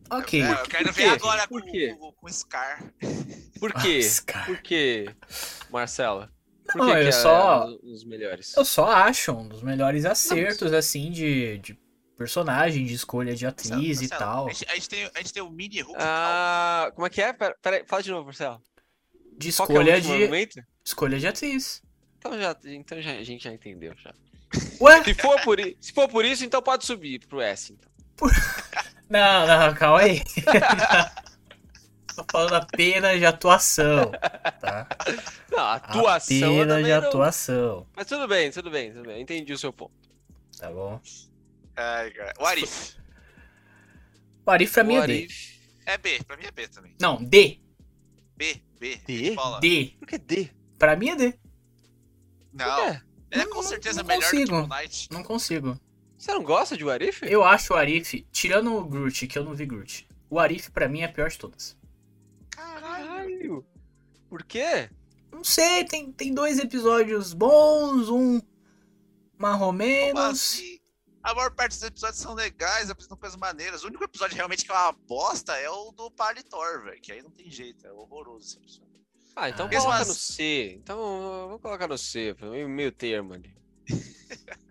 Ok. 0.09 0.41
É, 0.41 0.51
eu 0.51 0.63
quero 0.63 0.91
ver 0.93 1.09
agora 1.09 1.47
com, 1.47 1.59
Por 1.59 1.71
quê? 1.71 1.95
com, 1.99 2.11
com 2.13 2.27
Scar. 2.29 2.83
Por 3.59 3.73
quê? 3.73 3.99
Oscar. 4.05 4.45
Por 4.45 4.57
quê, 4.61 5.05
Marcela? 5.71 6.31
Por 6.71 6.77
Não, 6.77 6.85
que, 6.85 6.91
eu 6.91 7.05
que 7.05 7.11
só- 7.11 7.67
é 7.69 7.77
os 7.83 8.03
melhores? 8.05 8.55
Eu 8.55 8.63
só 8.65 8.85
acho 8.89 9.31
um 9.31 9.47
dos 9.47 9.61
melhores 9.63 10.05
acertos, 10.05 10.71
assim, 10.71 11.11
de, 11.11 11.57
de 11.59 11.77
personagem, 12.17 12.85
de 12.85 12.93
escolha 12.93 13.35
de 13.35 13.45
atriz 13.45 13.99
e 14.01 14.07
Marcelo, 14.07 14.19
tal. 14.19 14.47
A 14.47 14.53
gente, 14.53 14.65
a 14.69 14.75
gente 14.75 14.89
tem, 14.89 15.11
a 15.13 15.17
gente 15.19 15.33
tem 15.33 15.43
o 15.43 15.49
mini 15.49 15.81
Hulk. 15.81 15.97
Ah, 16.01 16.91
como 16.95 17.05
é 17.07 17.09
que 17.09 17.21
é? 17.21 17.33
Pera, 17.33 17.55
pera 17.61 17.75
aí, 17.77 17.83
fala 17.87 18.03
de 18.03 18.11
novo, 18.11 18.25
Marcelo. 18.25 18.61
De 19.37 19.47
é 19.47 19.49
o 19.49 19.49
escolha 19.49 19.95
último 19.95 20.15
de, 20.15 20.23
argumento? 20.23 20.61
escolha 20.85 21.19
de 21.19 21.27
atriz. 21.27 21.81
Então 22.17 22.39
já, 22.39 22.55
então 22.65 23.01
já, 23.01 23.11
a 23.11 23.23
gente 23.23 23.43
já 23.43 23.51
entendeu 23.51 23.93
já. 23.97 24.13
Ué, 24.81 25.03
Se 25.03 25.13
for 25.13 25.41
por, 25.43 25.59
i- 25.59 25.77
se 25.81 25.93
for 25.93 26.07
por 26.07 26.23
isso, 26.25 26.43
então 26.45 26.61
pode 26.61 26.85
subir 26.85 27.19
pro 27.27 27.41
S. 27.41 27.73
Então. 27.73 27.89
Não, 29.09 29.45
não, 29.45 29.73
calma 29.75 29.99
aí. 29.99 30.23
Tô 32.15 32.23
falando 32.31 32.53
apenas 32.55 33.17
de 33.19 33.25
atuação, 33.25 34.11
tá? 34.61 34.87
Não, 35.51 35.59
atuação 35.59 36.55
Apenas 36.61 36.83
de 36.83 36.91
não- 36.91 36.97
atuação, 37.07 37.87
Mas 37.95 38.05
tudo 38.07 38.27
bem, 38.27 38.51
tudo 38.51 38.69
bem, 38.71 38.91
tudo 38.93 39.05
bem. 39.07 39.21
Entendi 39.21 39.51
o 39.53 39.57
seu 39.57 39.73
ponto. 39.73 39.93
tá 40.59 40.69
bom? 40.71 40.99
Ai, 41.75 42.11
cara. 42.11 42.33
O 42.39 42.45
Arif. 42.45 42.95
O 44.45 44.51
Arif 44.51 44.73
pra 44.73 44.83
mim 44.83 44.95
é 44.95 44.99
What 44.99 45.13
D. 45.13 45.19
if- 45.25 45.59
É 45.85 45.97
B, 45.97 46.23
pra 46.23 46.37
mim 46.37 46.45
é 46.45 46.51
B 46.51 46.67
também. 46.67 46.95
Não, 47.01 47.23
D. 47.23 47.59
B, 48.37 48.61
B. 48.79 48.97
D? 49.07 49.35
D. 49.59 49.95
Por 49.99 50.07
que 50.07 50.17
D? 50.19 50.49
Pra 50.77 50.95
mim 50.95 51.09
é 51.09 51.15
D. 51.15 51.39
Não, 52.53 52.87
É. 52.89 53.01
ele 53.33 53.41
é 53.41 53.45
Não, 53.45 53.51
com 53.51 53.61
não- 53.61 53.69
certeza 53.69 54.01
não 54.01 54.07
melhor 54.07 54.21
do 54.23 54.29
que 54.29 54.37
consigo. 54.47 54.55
o 54.57 54.67
Knight. 54.67 55.07
Não 55.11 55.23
consigo. 55.23 55.79
Você 56.17 56.31
não 56.33 56.43
gosta 56.43 56.77
de 56.77 56.85
What 56.85 57.03
if? 57.05 57.21
Eu 57.23 57.43
acho 57.43 57.73
o 57.73 57.75
Arif, 57.75 58.25
tirando 58.31 58.73
o 58.75 58.85
Groot, 58.85 59.27
que 59.27 59.37
eu 59.37 59.43
não 59.43 59.53
vi 59.53 59.65
Groot, 59.65 60.07
o 60.29 60.39
Arif 60.39 60.71
pra 60.71 60.87
mim 60.87 61.01
é 61.01 61.05
a 61.05 61.11
pior 61.11 61.29
de 61.29 61.37
todas. 61.37 61.75
Caralho. 62.49 63.65
Por 64.29 64.43
quê? 64.43 64.89
Não 65.31 65.43
sei, 65.43 65.83
tem, 65.85 66.11
tem 66.11 66.33
dois 66.33 66.59
episódios 66.59 67.33
bons, 67.33 68.09
um 68.09 68.39
mais 69.37 69.55
ou 69.55 69.59
Como 69.67 69.77
menos. 69.79 70.23
assim? 70.23 70.79
A 71.21 71.33
maior 71.33 71.51
parte 71.51 71.71
dos 71.71 71.83
episódios 71.83 72.19
são 72.19 72.33
legais, 72.33 72.89
apresentam 72.89 73.17
coisas 73.17 73.37
maneiras. 73.37 73.83
O 73.83 73.87
único 73.87 74.03
episódio 74.03 74.35
realmente 74.35 74.65
que 74.65 74.71
é 74.71 74.75
uma 74.75 74.91
bosta 74.91 75.53
é 75.57 75.69
o 75.69 75.91
do 75.91 76.11
Palitor, 76.11 76.83
velho. 76.83 77.01
Que 77.01 77.13
aí 77.13 77.21
não 77.23 77.31
tem 77.31 77.49
jeito, 77.49 77.85
é 77.87 77.91
horroroso 77.91 78.45
esse 78.45 78.57
episódio. 78.57 78.92
Ah, 79.35 79.49
então 79.49 79.65
Ah. 79.65 79.69
coloca 79.69 79.97
Mesmo 79.99 80.13
no 80.13 80.19
C. 80.19 80.75
Então, 80.81 81.49
vou 81.49 81.59
colocar 81.59 81.87
no 81.87 81.97
C, 81.97 82.35
meio 82.67 82.91
termo 82.91 83.33
ali. 83.33 83.55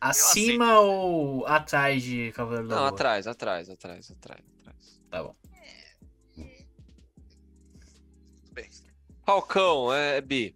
Acima 0.00 0.80
ou 0.80 1.46
atrás 1.46 2.02
de 2.02 2.32
Cavaleiro 2.32 2.68
da 2.68 2.74
Não, 2.76 2.82
Lua? 2.84 2.90
atrás, 2.92 3.26
atrás, 3.26 3.68
atrás, 3.68 4.10
atrás, 4.10 4.40
atrás. 4.60 5.00
Tá 5.10 5.22
bom. 5.22 5.36
Bem. 8.52 8.68
Falcão, 9.26 9.92
é 9.92 10.20
B. 10.20 10.54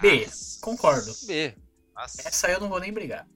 B, 0.00 0.24
Nossa. 0.26 0.60
concordo. 0.60 1.12
B. 1.26 1.54
Nossa. 1.94 2.26
Essa 2.28 2.50
eu 2.50 2.60
não 2.60 2.68
vou 2.68 2.80
nem 2.80 2.92
brigar. 2.92 3.28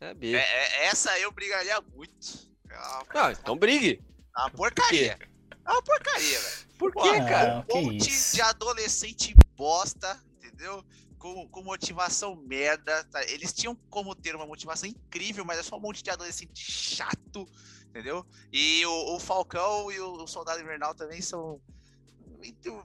É 0.00 0.12
B. 0.14 0.34
É- 0.34 0.38
é- 0.38 0.86
essa 0.86 1.16
eu 1.20 1.30
brigaria 1.30 1.80
muito. 1.94 2.50
É 2.70 2.74
Ah, 2.74 3.32
então 3.32 3.56
brigue. 3.56 4.02
é 4.36 4.40
uma 4.40 4.50
porcaria. 4.50 5.18
É 5.66 5.70
uma 5.70 5.82
porcaria, 5.82 6.40
velho. 6.40 6.69
Por 6.80 6.92
quê, 6.92 7.18
cara? 7.28 7.64
que 7.68 7.76
Um 7.76 7.82
monte 7.82 8.08
isso. 8.10 8.34
de 8.36 8.42
adolescente 8.42 9.34
bosta, 9.56 10.18
entendeu? 10.36 10.84
Com, 11.18 11.46
com 11.48 11.62
motivação 11.62 12.34
merda. 12.34 13.04
tá? 13.04 13.22
Eles 13.24 13.52
tinham 13.52 13.76
como 13.90 14.14
ter 14.14 14.34
uma 14.34 14.46
motivação 14.46 14.88
incrível, 14.88 15.44
mas 15.44 15.58
é 15.58 15.62
só 15.62 15.76
um 15.76 15.80
monte 15.80 16.02
de 16.02 16.10
adolescente 16.10 16.58
chato, 16.70 17.46
entendeu? 17.88 18.26
E 18.52 18.84
o, 18.86 19.16
o 19.16 19.20
Falcão 19.20 19.92
e 19.92 20.00
o 20.00 20.26
Soldado 20.26 20.60
Invernal 20.60 20.94
também 20.94 21.20
são 21.20 21.60
muito. 22.38 22.82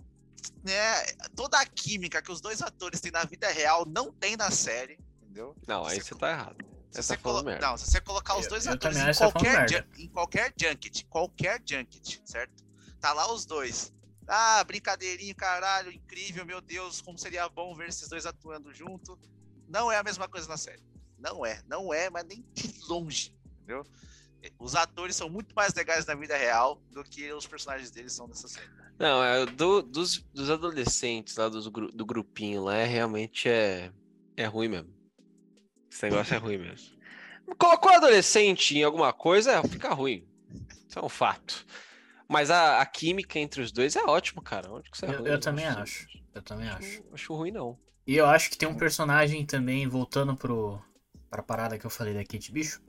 Né? 0.63 1.03
Toda 1.35 1.59
a 1.59 1.65
química 1.65 2.21
que 2.21 2.31
os 2.31 2.41
dois 2.41 2.61
atores 2.61 2.99
têm 2.99 3.11
na 3.11 3.23
vida 3.23 3.47
real 3.49 3.85
não 3.87 4.11
tem 4.11 4.35
na 4.35 4.51
série, 4.51 4.99
entendeu? 5.21 5.55
Não, 5.67 5.85
aí 5.85 5.95
Você 6.01 6.09
você 6.09 6.15
tá 6.15 6.29
errado. 6.31 6.57
Se 6.91 7.03
Você 7.03 7.17
tá 7.17 7.21
colo- 7.23 7.43
não, 7.43 7.77
se 7.77 7.91
você 7.91 8.01
colocar 8.01 8.35
os 8.37 8.45
Eu- 8.45 8.49
dois 8.51 8.65
eu 8.65 8.73
atores 8.73 8.97
também 8.97 9.11
em 9.11 9.17
tá 9.17 9.31
qualquer, 9.31 9.69
jun- 9.69 9.83
em 10.03 10.07
qualquer 10.09 10.53
junket, 10.59 11.05
qualquer 11.09 11.61
junket, 11.65 12.21
certo? 12.25 12.64
Tá 13.05 13.13
lá 13.13 13.31
os 13.31 13.45
dois. 13.45 13.93
Ah, 14.27 14.63
brincadeirinho, 14.63 15.35
caralho, 15.35 15.91
incrível, 15.91 16.43
meu 16.43 16.59
Deus, 16.59 17.01
como 17.01 17.19
seria 17.19 17.47
bom 17.47 17.75
ver 17.75 17.89
esses 17.89 18.09
dois 18.09 18.25
atuando 18.25 18.73
junto. 18.73 19.15
Não 19.69 19.91
é 19.91 19.97
a 19.97 20.03
mesma 20.03 20.27
coisa 20.27 20.47
na 20.49 20.57
série. 20.57 20.81
Não 21.19 21.45
é, 21.45 21.61
não 21.67 21.93
é, 21.93 22.09
mas 22.09 22.25
nem 22.25 22.43
de 22.55 22.73
longe, 22.89 23.31
entendeu? 23.57 23.85
Os 24.57 24.73
atores 24.73 25.15
são 25.15 25.29
muito 25.29 25.53
mais 25.53 25.71
legais 25.75 26.07
na 26.07 26.15
vida 26.15 26.35
real 26.35 26.81
do 26.89 27.03
que 27.03 27.31
os 27.31 27.45
personagens 27.45 27.91
deles 27.91 28.11
são 28.11 28.27
nessa 28.27 28.47
série. 28.47 28.71
Não, 28.97 29.23
é 29.23 29.45
do- 29.45 29.83
dos, 29.83 30.23
dos 30.33 30.49
adolescentes 30.49 31.35
lá 31.35 31.47
dos 31.47 31.65
do 31.65 32.05
grupinho 32.07 32.63
lá, 32.63 32.75
é 32.75 32.85
realmente 32.85 33.47
é, 33.47 33.93
é 34.35 34.47
ruim 34.47 34.69
mesmo. 34.69 34.91
Esse 35.91 36.09
negócio 36.09 36.33
é 36.33 36.37
ruim 36.37 36.57
mesmo. 36.57 36.97
Colocou 37.55 37.91
adolescente 37.91 38.75
em 38.75 38.83
alguma 38.83 39.13
coisa, 39.13 39.61
fica 39.61 39.93
ruim. 39.93 40.27
Isso 40.89 40.97
é 40.97 41.05
um 41.05 41.09
fato. 41.09 41.67
Mas 42.27 42.49
a, 42.49 42.81
a 42.81 42.85
química 42.85 43.37
entre 43.39 43.61
os 43.61 43.71
dois 43.71 43.95
é 43.95 44.03
ótimo, 44.03 44.41
cara. 44.41 44.71
Onde 44.71 44.89
que 44.89 45.05
é 45.05 45.09
Eu, 45.09 45.19
ruim? 45.19 45.29
eu 45.29 45.39
também 45.39 45.65
acho. 45.65 45.79
acho. 45.81 46.07
Eu 46.33 46.41
também 46.41 46.67
acho. 46.67 47.03
Não 47.03 47.13
acho 47.13 47.33
ruim, 47.35 47.51
não. 47.51 47.79
E 48.07 48.15
eu 48.15 48.25
acho 48.25 48.49
que 48.49 48.57
tem 48.57 48.67
um 48.67 48.75
personagem 48.77 49.45
também, 49.45 49.87
voltando 49.87 50.35
pro, 50.35 50.81
pra 51.29 51.41
parada 51.43 51.77
que 51.77 51.85
eu 51.85 51.89
falei 51.89 52.13
da 52.13 52.23
Kate 52.23 52.51
Bicho, 52.51 52.81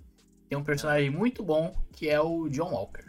tem 0.48 0.56
um 0.58 0.64
personagem 0.64 1.10
muito 1.10 1.42
bom 1.42 1.74
que 1.92 2.08
é 2.08 2.20
o 2.20 2.48
John 2.48 2.72
Walker. 2.72 3.04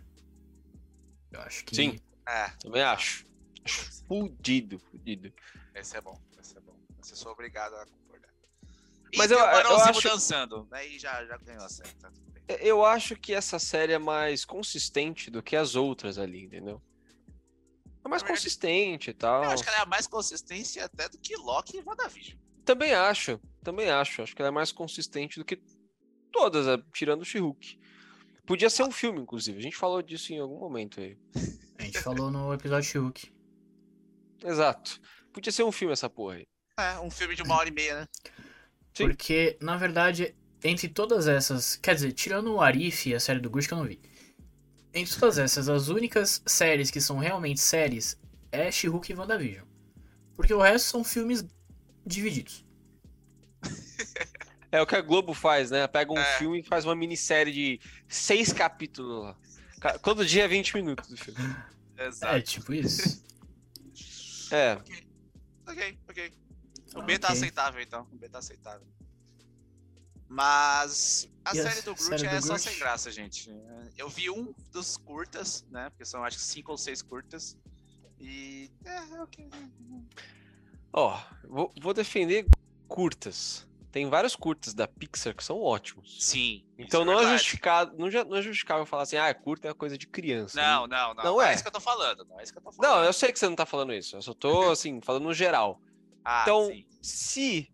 Eu 1.31 1.41
acho 1.41 1.63
que. 1.65 1.75
Sim. 1.75 1.99
É, 2.27 2.49
Também 2.61 2.81
acho. 2.83 3.25
Acho 3.63 4.03
fudido, 4.07 4.79
fudido. 4.79 5.33
esse 5.75 5.97
é 5.97 6.01
bom, 6.01 6.17
esse 6.39 6.57
é 6.57 6.61
bom. 6.61 6.75
Eu 6.97 7.03
sou 7.15 7.31
obrigado 7.31 7.73
a 7.75 7.85
concordar. 7.85 8.29
E 9.13 9.17
Mas 9.17 9.31
eu- 9.31 9.37
eu 9.39 9.45
acho- 9.45 10.07
dançando, 10.07 10.67
aí 10.71 10.97
já, 10.99 11.25
já 11.25 11.37
ganhou 11.37 11.63
a 11.63 11.67
tá 11.67 12.09
bem. 12.09 12.26
Eu 12.47 12.85
acho 12.85 13.15
que 13.15 13.33
essa 13.33 13.59
série 13.59 13.93
é 13.93 13.99
mais 13.99 14.45
consistente 14.45 15.29
do 15.29 15.43
que 15.43 15.55
as 15.55 15.75
outras 15.75 16.17
ali, 16.17 16.45
entendeu? 16.45 16.81
É 18.05 18.09
mais 18.09 18.21
verdade, 18.21 18.27
consistente 18.27 19.09
e 19.09 19.13
tal. 19.13 19.43
Eu 19.43 19.51
acho 19.51 19.63
que 19.63 19.69
ela 19.69 19.81
é 19.81 19.85
mais 19.85 20.07
consistência 20.07 20.85
até 20.85 21.09
do 21.09 21.17
que 21.17 21.35
Loki 21.35 21.77
e 21.77 21.83
WandaVision. 21.83 22.37
Também 22.63 22.93
acho, 22.93 23.39
também 23.61 23.89
acho. 23.89 24.21
Acho 24.21 24.33
que 24.33 24.41
ela 24.41 24.49
é 24.49 24.51
mais 24.51 24.71
consistente 24.71 25.39
do 25.39 25.45
que 25.45 25.61
todas, 26.31 26.67
é, 26.67 26.81
tirando 26.93 27.21
o 27.21 27.25
She-Hulk. 27.25 27.79
Podia 28.45 28.69
ser 28.69 28.83
um 28.83 28.91
filme, 28.91 29.19
inclusive. 29.19 29.59
A 29.59 29.61
gente 29.61 29.75
falou 29.75 30.01
disso 30.01 30.31
em 30.31 30.39
algum 30.39 30.57
momento 30.57 31.01
aí. 31.01 31.17
A 31.77 31.83
gente 31.83 31.99
falou 31.99 32.31
no 32.31 32.53
episódio 32.53 32.89
She-Hulk. 32.89 33.29
Exato. 34.43 35.01
Podia 35.33 35.51
ser 35.51 35.63
um 35.63 35.71
filme 35.71 35.91
essa 35.91 36.09
porra 36.09 36.35
aí. 36.35 36.47
É, 36.79 36.99
um 36.99 37.11
filme 37.11 37.35
de 37.35 37.41
uma 37.41 37.55
hora 37.55 37.67
e 37.67 37.73
meia, 37.73 38.01
né? 38.01 38.07
Sim. 38.93 39.07
Porque, 39.07 39.57
na 39.61 39.75
verdade, 39.75 40.33
entre 40.63 40.87
todas 40.87 41.27
essas. 41.27 41.75
Quer 41.75 41.95
dizer, 41.95 42.11
tirando 42.13 42.53
o 42.53 42.61
Arif 42.61 43.09
e 43.09 43.15
a 43.15 43.19
série 43.19 43.39
do 43.39 43.49
Gush 43.49 43.67
que 43.67 43.73
eu 43.73 43.77
não 43.77 43.85
vi. 43.85 43.99
Entre 44.93 45.15
todas 45.19 45.37
essas, 45.37 45.69
as 45.69 45.89
únicas 45.89 46.41
séries 46.45 46.89
que 46.89 46.99
são 47.01 47.17
realmente 47.19 47.59
séries 47.59 48.17
é 48.51 48.71
She-Hulk 48.71 49.11
e 49.11 49.15
WandaVision. 49.15 49.65
Porque 50.35 50.53
o 50.53 50.61
resto 50.61 50.89
são 50.89 51.03
filmes 51.03 51.45
divididos. 52.05 52.65
É 54.69 54.81
o 54.81 54.85
que 54.85 54.97
a 54.97 55.01
Globo 55.01 55.33
faz, 55.33 55.71
né? 55.71 55.87
Pega 55.87 56.11
um 56.11 56.17
É. 56.19 56.37
filme 56.37 56.59
e 56.59 56.63
faz 56.63 56.83
uma 56.83 56.93
minissérie 56.93 57.53
de 57.53 57.79
seis 58.05 58.51
capítulos 58.51 59.23
lá. 59.23 59.97
Todo 59.99 60.25
dia 60.25 60.43
é 60.43 60.47
20 60.47 60.75
minutos 60.75 61.07
do 61.07 61.15
filme. 61.15 61.39
Exato. 61.97 62.35
É, 62.35 62.41
tipo 62.41 62.73
isso. 62.73 63.23
É, 64.51 64.73
Ok, 65.65 65.97
ok. 66.09 66.33
O 66.95 67.01
B 67.01 67.17
tá 67.17 67.29
Ok. 67.29 67.37
aceitável, 67.37 67.81
então. 67.81 68.05
O 68.11 68.17
B 68.17 68.27
tá 68.27 68.39
aceitável. 68.39 68.85
Mas 70.29 71.29
a 71.45 71.51
a 71.51 71.55
série 71.55 71.81
do 71.81 71.95
Groot 71.95 72.03
série 72.19 72.23
do 72.29 72.35
é 72.35 72.41
só 72.41 72.47
Groot? 72.49 72.61
sem 72.61 72.77
graça, 72.79 73.11
gente. 73.11 73.49
Eu 73.97 74.09
vi 74.09 74.29
um 74.29 74.53
dos 74.71 74.97
curtas, 74.97 75.65
né? 75.71 75.89
Porque 75.89 76.05
são 76.05 76.23
acho 76.23 76.37
que 76.37 76.43
cinco 76.43 76.71
ou 76.71 76.77
seis 76.77 77.01
curtas. 77.01 77.57
E. 78.19 78.69
É, 78.83 78.99
ok. 79.21 79.49
ó, 80.91 81.19
vou, 81.47 81.71
vou 81.81 81.93
defender 81.93 82.45
curtas. 82.87 83.65
Tem 83.91 84.07
vários 84.09 84.35
curtas 84.35 84.73
da 84.73 84.87
Pixar 84.87 85.33
que 85.35 85.43
são 85.43 85.59
ótimos. 85.61 86.17
Sim. 86.19 86.63
Então 86.77 87.01
isso 87.01 87.05
não 87.05 87.13
é 87.13 87.17
verdade. 87.17 87.37
justificado, 87.37 87.97
não, 87.97 88.11
já- 88.11 88.23
não 88.25 88.35
é 88.37 88.41
justificável 88.41 88.85
falar 88.85 89.03
assim, 89.03 89.15
ah, 89.15 89.33
curta 89.33 89.69
é 89.69 89.73
coisa 89.73 89.97
de 89.97 90.05
criança. 90.05 90.59
Não, 90.61 90.85
não, 90.85 91.13
não. 91.15 91.23
Não 91.23 91.23
Não 91.35 91.41
é. 91.41 91.51
é 91.51 91.53
isso 91.55 91.63
que 91.63 91.69
eu 91.69 91.73
tô 91.73 91.79
falando. 91.79 92.25
Não 92.25 92.39
é 92.39 92.43
isso 92.43 92.51
que 92.51 92.59
eu 92.59 92.63
tô 92.63 92.71
falando. 92.71 92.91
Não, 92.97 93.03
eu 93.05 93.13
sei 93.13 93.31
que 93.31 93.39
você 93.39 93.47
não 93.47 93.55
tá 93.55 93.65
falando 93.65 93.93
isso. 93.93 94.15
Eu 94.17 94.21
só 94.21 94.33
tô, 94.33 94.69
assim, 94.71 94.99
falando 95.01 95.23
no 95.23 95.33
geral. 95.33 95.81
Ah, 96.23 96.41
então, 96.43 96.67
sim. 96.67 96.85
se 97.01 97.71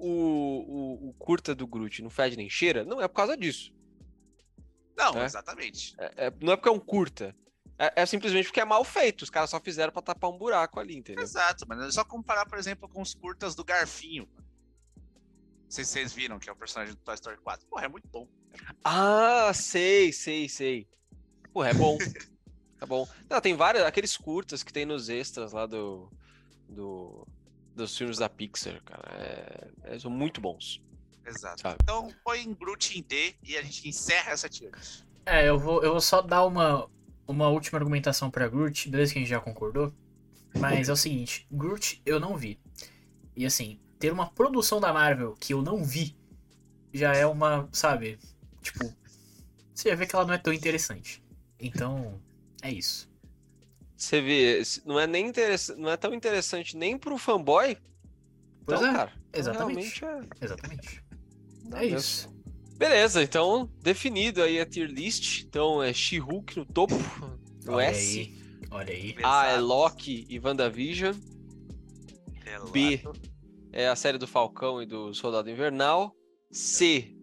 o, 0.00 1.06
o, 1.06 1.08
o 1.10 1.14
curta 1.14 1.54
do 1.54 1.66
Groot 1.66 2.02
não 2.02 2.10
fede 2.10 2.36
nem 2.36 2.48
cheira, 2.48 2.84
não 2.84 3.00
é 3.00 3.06
por 3.08 3.14
causa 3.14 3.36
disso. 3.36 3.72
Não, 4.96 5.14
É. 5.14 5.24
exatamente. 5.24 5.94
É- 5.98 6.26
é- 6.26 6.32
não 6.40 6.52
é 6.52 6.56
porque 6.56 6.68
é 6.68 6.72
um 6.72 6.78
curta. 6.80 7.34
É, 7.78 8.02
é 8.02 8.06
simplesmente 8.06 8.46
porque 8.46 8.60
é 8.60 8.64
mal 8.64 8.84
feito. 8.84 9.22
Os 9.22 9.30
caras 9.30 9.48
só 9.48 9.58
fizeram 9.60 9.92
pra 9.92 10.02
tapar 10.02 10.30
um 10.30 10.36
buraco 10.36 10.78
ali, 10.78 10.96
entendeu? 10.96 11.22
Exato, 11.24 11.64
mas 11.66 11.80
é 11.80 11.90
só 11.90 12.04
comparar, 12.04 12.44
por 12.46 12.58
exemplo, 12.58 12.88
com 12.88 13.00
os 13.00 13.14
curtas 13.14 13.54
do 13.54 13.64
Garfinho. 13.64 14.28
Não 14.36 15.70
sei 15.70 15.84
se 15.84 15.92
vocês 15.92 16.12
viram, 16.12 16.38
que 16.38 16.50
é 16.50 16.52
o 16.52 16.56
personagem 16.56 16.94
do 16.94 17.00
Toy 17.00 17.14
Story 17.14 17.38
4. 17.38 17.66
Porra, 17.68 17.84
é 17.84 17.88
muito 17.88 18.08
bom. 18.08 18.28
Ah, 18.84 19.52
sei, 19.54 20.12
sei, 20.12 20.48
sei. 20.48 20.88
Pô, 21.52 21.64
é 21.64 21.72
bom. 21.72 21.96
tá 22.78 22.84
bom. 22.86 23.08
Não, 23.30 23.40
tem 23.40 23.54
vários, 23.54 23.84
aqueles 23.84 24.16
curtas 24.16 24.62
que 24.62 24.72
tem 24.72 24.84
nos 24.84 25.08
extras 25.08 25.52
lá 25.52 25.64
do, 25.66 26.10
do 26.68 27.26
dos 27.74 27.96
filmes 27.96 28.18
da 28.18 28.28
Pixar, 28.28 28.82
cara. 28.84 29.08
É, 29.12 29.70
é- 29.84 29.98
são 29.98 30.10
muito 30.10 30.40
bons. 30.40 30.80
Exato. 31.26 31.60
Sabe. 31.60 31.76
Então 31.82 32.08
põe 32.24 32.40
em 32.40 32.54
Groot 32.54 32.98
em 32.98 33.02
D 33.02 33.34
e 33.42 33.56
a 33.56 33.62
gente 33.62 33.88
encerra 33.88 34.32
essa 34.32 34.48
list. 34.48 35.04
É, 35.26 35.48
eu 35.48 35.58
vou, 35.58 35.82
eu 35.82 35.92
vou 35.92 36.00
só 36.00 36.22
dar 36.22 36.44
uma, 36.44 36.88
uma 37.26 37.48
última 37.48 37.78
argumentação 37.78 38.30
pra 38.30 38.48
Groot, 38.48 38.88
beleza 38.88 39.12
que 39.12 39.18
a 39.18 39.22
gente 39.22 39.30
já 39.30 39.40
concordou. 39.40 39.92
Mas 40.58 40.88
é 40.88 40.92
o 40.92 40.96
seguinte, 40.96 41.46
Groot 41.50 42.02
eu 42.04 42.18
não 42.18 42.36
vi. 42.36 42.58
E 43.36 43.46
assim, 43.46 43.78
ter 43.98 44.12
uma 44.12 44.30
produção 44.30 44.80
da 44.80 44.92
Marvel 44.92 45.34
que 45.34 45.54
eu 45.54 45.62
não 45.62 45.84
vi 45.84 46.16
já 46.92 47.14
é 47.14 47.24
uma, 47.26 47.68
sabe, 47.72 48.18
tipo, 48.60 48.92
você 49.74 49.90
já 49.90 49.94
vê 49.94 50.06
que 50.06 50.14
ela 50.16 50.26
não 50.26 50.34
é 50.34 50.38
tão 50.38 50.52
interessante. 50.52 51.22
Então, 51.58 52.20
é 52.62 52.70
isso. 52.72 53.09
Você 54.00 54.18
vê, 54.22 54.62
não 54.86 54.98
é 54.98 55.06
nem 55.06 55.30
não 55.76 55.90
é 55.90 55.96
tão 55.96 56.14
interessante 56.14 56.74
nem 56.74 56.96
pro 56.96 57.18
fanboy. 57.18 57.76
Pois 58.64 58.80
então, 58.80 58.92
é, 58.92 58.96
cara, 58.96 59.12
exatamente. 59.34 60.00
realmente 60.00 60.04
é- 60.40 60.44
Exatamente. 60.44 61.04
Dá 61.64 61.78
É 61.78 61.80
mesmo. 61.82 61.98
isso. 61.98 62.28
Beleza, 62.78 63.22
então 63.22 63.70
definido 63.82 64.42
aí 64.42 64.58
a 64.58 64.64
tier 64.64 64.88
list. 64.88 65.42
Então 65.42 65.82
é 65.82 65.92
She-Hulk 65.92 66.56
no 66.56 66.64
topo, 66.64 66.94
no 67.66 67.74
Olha 67.74 67.84
S. 67.84 68.18
aí. 68.20 68.40
Olha 68.70 68.94
aí. 68.94 69.16
A 69.22 69.46
é. 69.48 69.58
Loki 69.58 70.24
e 70.30 70.38
WandaVision. 70.38 71.14
Relato. 72.42 72.72
B 72.72 73.02
é 73.70 73.86
a 73.86 73.94
série 73.94 74.16
do 74.16 74.26
Falcão 74.26 74.82
e 74.82 74.86
do 74.86 75.12
Soldado 75.12 75.50
Invernal. 75.50 76.16
C 76.50 77.14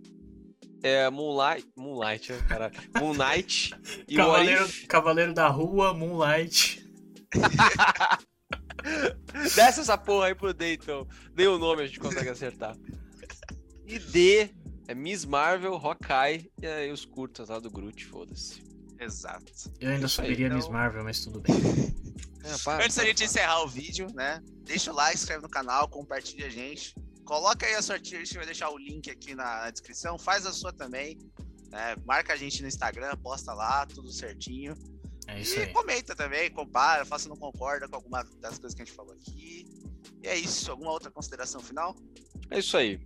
é 0.84 1.10
Moonlight. 1.10 1.67
Moonlight, 1.75 2.34
ó, 2.34 2.38
caralho. 2.48 2.74
Moon 3.00 3.13
Knight 3.13 3.74
e 4.07 4.15
Cavaleiro. 4.15 4.67
Cavaleiro 4.88 5.34
da 5.34 5.48
Rua, 5.48 5.93
Moonlight. 5.93 6.86
Desce 9.55 9.81
essa 9.81 9.98
porra 9.98 10.27
aí 10.27 10.36
pro 10.36 10.53
D, 10.53 10.75
então. 10.75 11.07
Dê 11.34 11.48
o 11.48 11.57
nome, 11.57 11.84
a 11.84 11.86
gente 11.86 12.00
consegue 12.00 12.29
acertar. 12.29 12.75
E 13.86 14.00
D 14.00 14.50
é 14.88 14.96
Miss 14.96 15.25
Marvel, 15.25 15.75
Hawkeye 15.75 16.50
e 16.62 16.67
aí 16.67 16.91
os 16.91 17.05
curtas 17.05 17.50
lá 17.50 17.60
do 17.60 17.69
Groot, 17.69 18.05
foda-se. 18.05 18.63
Exato. 19.00 19.51
Eu 19.79 19.91
ainda 19.91 20.05
aí, 20.05 20.10
subiria 20.10 20.48
então. 20.48 20.57
Miss 20.57 20.69
Marvel, 20.69 21.03
mas 21.03 21.24
tudo 21.24 21.41
bem. 21.41 21.55
É, 22.43 22.57
para, 22.63 22.84
Antes 22.84 22.96
da 22.96 23.03
gente 23.03 23.17
para. 23.17 23.25
encerrar 23.25 23.63
o 23.63 23.67
vídeo, 23.67 24.07
né? 24.13 24.41
Deixa 24.63 24.91
o 24.91 24.96
like, 24.96 25.15
inscreve 25.15 25.41
no 25.41 25.50
canal, 25.50 25.88
compartilha 25.88 26.48
a 26.48 26.50
gente. 26.50 26.96
Coloca 27.27 27.65
aí 27.65 27.75
a 27.75 27.81
sua 27.81 28.00
tier, 28.00 28.22
a 28.22 28.24
gente 28.24 28.38
vai 28.38 28.46
deixar 28.46 28.69
o 28.69 28.77
link 28.77 29.10
aqui 29.12 29.36
na, 29.36 29.63
na 29.63 29.69
descrição. 29.69 30.17
Faz 30.17 30.46
a 30.46 30.53
sua 30.53 30.72
também. 30.72 31.17
né? 31.69 31.96
Marca 32.05 32.34
a 32.34 32.38
gente 32.38 32.62
no 32.62 32.67
Instagram, 32.69 33.15
posta 33.17 33.53
lá, 33.53 33.86
tudo 33.86 34.10
certinho. 34.12 34.74
É 35.27 35.41
isso 35.41 35.60
e 35.60 35.63
aí. 35.63 35.74
comenta 35.74 36.15
também, 36.15 36.50
compara, 36.50 37.03
faça 37.03 37.27
não 37.27 37.36
concorda 37.36 37.86
com 37.86 37.98
alguma 37.98 38.24
das 38.39 38.57
coisas 38.57 38.74
que 38.74 38.81
a 38.81 38.86
gente 38.86 38.96
falou 38.96 39.13
aqui. 39.13 39.65
E 40.24 40.27
é 40.27 40.38
isso. 40.38 40.72
Alguma 40.72 40.91
outra 40.91 41.12
consideração 41.12 41.60
final? 41.60 41.93
É 42.50 42.60
isso 42.60 42.77
aí. 42.77 42.98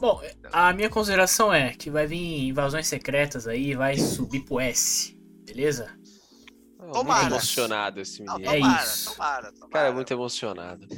Bom, 0.00 0.20
a 0.50 0.72
minha 0.72 0.88
consideração 0.88 1.52
é 1.52 1.74
que 1.74 1.90
vai 1.90 2.06
vir 2.06 2.48
invasões 2.48 2.88
secretas 2.88 3.46
aí, 3.46 3.74
vai 3.74 3.98
subir 3.98 4.40
pro 4.40 4.58
S. 4.58 5.14
Beleza? 5.44 5.94
Tomara. 6.92 7.20
Muito 7.24 7.34
emocionado 7.34 8.00
esse 8.00 8.24
Não, 8.24 8.34
menino. 8.36 8.52
É 8.54 8.58
tomara, 8.58 8.84
isso. 8.84 9.10
tomara, 9.12 9.52
tomara. 9.52 9.70
Cara, 9.70 9.88
é 9.88 9.92
muito 9.92 10.10
emocionado. 10.12 10.88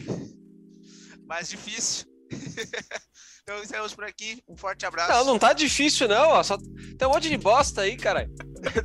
Mais 1.26 1.48
difícil. 1.48 2.06
então 3.42 3.62
encerramos 3.62 3.94
por 3.94 4.04
aqui. 4.04 4.42
Um 4.48 4.56
forte 4.56 4.86
abraço. 4.86 5.12
Não, 5.12 5.24
não 5.24 5.38
tá 5.38 5.52
difícil, 5.52 6.08
não. 6.08 6.30
Ó. 6.30 6.42
Só 6.42 6.56
tem 6.56 7.08
um 7.08 7.12
monte 7.12 7.28
de 7.28 7.36
bosta 7.36 7.82
aí, 7.82 7.96
cara. 7.96 8.28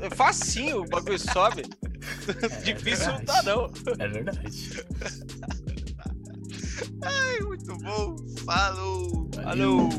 É 0.01 0.09
facinho, 0.15 0.81
o 0.81 0.85
bagulho 0.87 1.19
sobe. 1.19 1.63
difícil 2.63 3.11
não 3.13 3.25
tá, 3.25 3.41
não. 3.43 3.71
É 3.99 4.07
verdade. 4.07 4.83
Muito 7.45 7.77
bom. 7.77 8.15
Falou. 8.45 9.29
Falou. 9.43 9.89